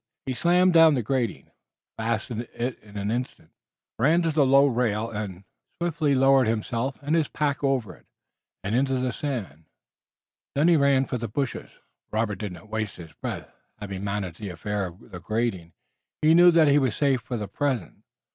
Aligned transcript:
He 0.25 0.33
slammed 0.33 0.73
down 0.73 0.95
the 0.95 1.03
grating, 1.03 1.51
fastened 1.95 2.47
it 2.55 2.79
in 2.81 2.97
an 2.97 3.11
instant, 3.11 3.51
ran 3.99 4.23
to 4.23 4.31
the 4.31 4.47
low 4.47 4.65
rail 4.65 5.11
and 5.11 5.43
swiftly 5.79 6.15
lowered 6.15 6.47
himself 6.47 6.97
and 7.03 7.15
his 7.15 7.27
pack 7.27 7.63
over 7.63 7.93
it 7.95 8.07
and 8.63 8.73
into 8.73 8.95
the 8.97 9.13
sand. 9.13 9.65
Then 10.55 10.69
he 10.69 10.75
ran 10.75 11.05
for 11.05 11.19
the 11.19 11.27
bushes. 11.27 11.69
Robert 12.09 12.39
did 12.39 12.51
not 12.53 12.67
waste 12.67 12.95
his 12.95 13.13
breath. 13.13 13.47
Having 13.79 14.03
managed 14.03 14.39
the 14.39 14.49
affair 14.49 14.87
of 14.87 15.11
the 15.11 15.19
grating, 15.19 15.71
he 16.23 16.33
knew 16.33 16.49
that 16.49 16.67
he 16.67 16.79
was 16.79 16.95
safe 16.95 17.21
for 17.21 17.37
the 17.37 17.47
present. 17.47 18.01